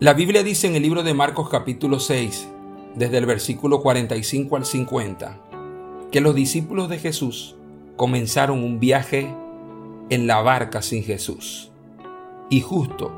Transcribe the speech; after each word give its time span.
La 0.00 0.14
Biblia 0.14 0.42
dice 0.42 0.66
en 0.66 0.76
el 0.76 0.82
libro 0.82 1.02
de 1.02 1.12
Marcos 1.12 1.50
capítulo 1.50 2.00
6, 2.00 2.48
desde 2.94 3.18
el 3.18 3.26
versículo 3.26 3.82
45 3.82 4.56
al 4.56 4.64
50, 4.64 5.38
que 6.10 6.22
los 6.22 6.34
discípulos 6.34 6.88
de 6.88 6.98
Jesús 6.98 7.56
comenzaron 7.96 8.64
un 8.64 8.80
viaje 8.80 9.30
en 10.08 10.26
la 10.26 10.40
barca 10.40 10.80
sin 10.80 11.04
Jesús. 11.04 11.70
Y 12.48 12.62
justo 12.62 13.12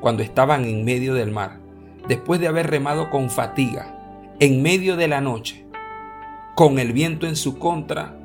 cuando 0.00 0.24
estaban 0.24 0.64
en 0.64 0.84
medio 0.84 1.14
del 1.14 1.30
mar, 1.30 1.60
después 2.08 2.40
de 2.40 2.48
haber 2.48 2.68
remado 2.68 3.10
con 3.10 3.30
fatiga, 3.30 4.34
en 4.40 4.60
medio 4.60 4.96
de 4.96 5.06
la 5.06 5.20
noche, 5.20 5.64
con 6.56 6.80
el 6.80 6.92
viento 6.92 7.28
en 7.28 7.36
su 7.36 7.60
contra, 7.60 8.18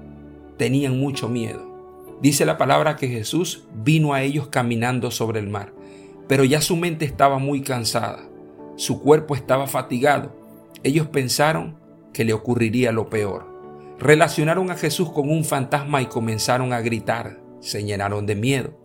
tenían 0.57 0.99
mucho 0.99 1.29
miedo. 1.29 1.63
Dice 2.23 2.43
la 2.47 2.57
palabra 2.57 2.95
que 2.95 3.07
Jesús 3.07 3.65
vino 3.83 4.15
a 4.15 4.23
ellos 4.23 4.47
caminando 4.47 5.11
sobre 5.11 5.39
el 5.41 5.47
mar 5.47 5.73
pero 6.29 6.43
ya 6.43 6.61
su 6.61 6.77
mente 6.77 7.05
estaba 7.05 7.39
muy 7.39 7.61
cansada, 7.61 8.29
su 8.75 9.01
cuerpo 9.01 9.35
estaba 9.35 9.65
fatigado. 9.65 10.31
Ellos 10.83 11.07
pensaron 11.07 11.79
que 12.13 12.23
le 12.23 12.33
ocurriría 12.33 12.91
lo 12.91 13.09
peor. 13.09 13.47
Relacionaron 13.97 14.69
a 14.69 14.75
Jesús 14.75 15.11
con 15.11 15.27
un 15.31 15.43
fantasma 15.43 16.03
y 16.03 16.05
comenzaron 16.05 16.71
a 16.71 16.81
gritar, 16.81 17.41
se 17.61 17.83
llenaron 17.83 18.27
de 18.27 18.35
miedo. 18.35 18.77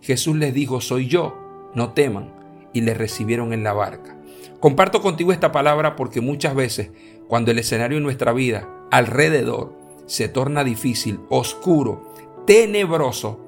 Jesús 0.00 0.36
les 0.36 0.54
dijo, 0.54 0.80
soy 0.80 1.08
yo, 1.08 1.70
no 1.74 1.92
teman, 1.92 2.32
y 2.72 2.82
le 2.82 2.94
recibieron 2.94 3.52
en 3.52 3.64
la 3.64 3.72
barca. 3.72 4.16
Comparto 4.60 5.02
contigo 5.02 5.32
esta 5.32 5.50
palabra 5.50 5.96
porque 5.96 6.20
muchas 6.20 6.54
veces, 6.54 6.92
cuando 7.26 7.50
el 7.50 7.58
escenario 7.58 7.98
en 7.98 8.04
nuestra 8.04 8.32
vida 8.32 8.68
alrededor 8.92 9.76
se 10.06 10.28
torna 10.28 10.62
difícil, 10.62 11.18
oscuro, 11.30 12.14
tenebroso, 12.46 13.40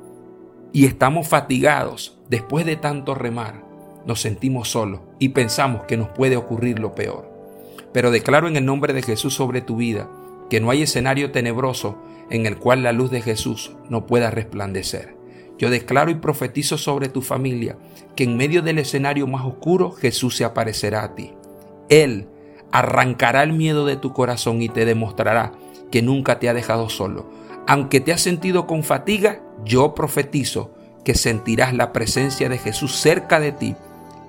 y 0.73 0.86
estamos 0.86 1.28
fatigados 1.28 2.13
después 2.28 2.66
de 2.66 2.77
tanto 2.77 3.14
remar, 3.14 3.62
nos 4.06 4.20
sentimos 4.20 4.69
solos 4.70 5.01
y 5.19 5.30
pensamos 5.30 5.84
que 5.84 5.96
nos 5.96 6.09
puede 6.09 6.37
ocurrir 6.37 6.78
lo 6.78 6.95
peor. 6.95 7.30
Pero 7.92 8.11
declaro 8.11 8.48
en 8.48 8.56
el 8.56 8.64
nombre 8.64 8.92
de 8.92 9.03
Jesús 9.03 9.34
sobre 9.34 9.61
tu 9.61 9.77
vida 9.77 10.11
que 10.50 10.61
no 10.61 10.70
hay 10.70 10.83
escenario 10.83 11.30
tenebroso 11.33 11.97
en 12.30 12.47
el 12.47 12.58
cual 12.58 12.83
la 12.83 12.92
luz 12.92 13.11
de 13.11 13.22
Jesús 13.22 13.72
no 13.89 14.06
pueda 14.06 14.30
resplandecer. 14.30 15.17
Yo 15.58 15.70
declaro 15.70 16.11
y 16.11 16.17
profetizo 16.17 16.78
sobre 16.78 17.08
tu 17.08 17.22
familia 17.22 17.77
que 18.17 18.25
en 18.25 18.36
medio 18.36 18.62
del 18.62 18.78
escenario 18.78 19.27
más 19.27 19.45
oscuro 19.45 19.92
Jesús 19.92 20.36
se 20.36 20.45
aparecerá 20.45 21.05
a 21.05 21.14
ti. 21.14 21.33
Él 21.89 22.27
arrancará 22.72 23.42
el 23.45 23.52
miedo 23.52 23.86
de 23.86 23.97
tu 23.97 24.12
corazón 24.12 24.61
y 24.61 24.69
te 24.69 24.84
demostrará 24.84 25.52
que 25.92 26.02
nunca 26.02 26.41
te 26.41 26.48
ha 26.48 26.55
dejado 26.55 26.89
solo. 26.89 27.30
Aunque 27.67 28.00
te 28.00 28.12
has 28.12 28.20
sentido 28.20 28.67
con 28.67 28.83
fatiga, 28.83 29.41
yo 29.64 29.95
profetizo 29.95 30.73
que 31.05 31.14
sentirás 31.14 31.74
la 31.74 31.92
presencia 31.92 32.48
de 32.48 32.58
Jesús 32.58 32.97
cerca 32.97 33.38
de 33.38 33.52
ti 33.52 33.77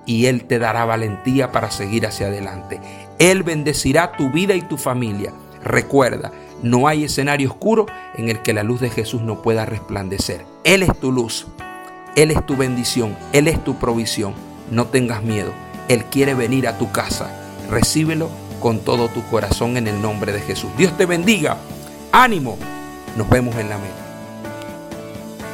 y 0.04 0.26
Él 0.26 0.44
te 0.44 0.58
dará 0.58 0.84
valentía 0.84 1.50
para 1.50 1.70
seguir 1.70 2.06
hacia 2.06 2.28
adelante. 2.28 2.80
Él 3.18 3.42
bendecirá 3.42 4.12
tu 4.12 4.30
vida 4.30 4.54
y 4.54 4.62
tu 4.62 4.76
familia. 4.76 5.32
Recuerda, 5.62 6.30
no 6.62 6.86
hay 6.86 7.04
escenario 7.04 7.50
oscuro 7.50 7.86
en 8.14 8.28
el 8.28 8.40
que 8.40 8.54
la 8.54 8.62
luz 8.62 8.80
de 8.80 8.90
Jesús 8.90 9.22
no 9.22 9.42
pueda 9.42 9.66
resplandecer. 9.66 10.44
Él 10.64 10.82
es 10.82 10.98
tu 11.00 11.12
luz, 11.12 11.46
Él 12.14 12.30
es 12.30 12.46
tu 12.46 12.56
bendición, 12.56 13.16
Él 13.32 13.48
es 13.48 13.62
tu 13.62 13.76
provisión. 13.76 14.34
No 14.70 14.86
tengas 14.86 15.22
miedo, 15.22 15.52
Él 15.88 16.04
quiere 16.04 16.34
venir 16.34 16.68
a 16.68 16.78
tu 16.78 16.92
casa. 16.92 17.30
Recíbelo 17.70 18.30
con 18.60 18.78
todo 18.78 19.08
tu 19.08 19.22
corazón 19.24 19.76
en 19.76 19.88
el 19.88 20.00
nombre 20.00 20.32
de 20.32 20.40
Jesús. 20.40 20.70
Dios 20.78 20.96
te 20.96 21.06
bendiga. 21.06 21.56
Ánimo. 22.12 22.56
Nos 23.16 23.28
vemos 23.28 23.56
en 23.56 23.68
la 23.68 23.78
meta. 23.78 24.05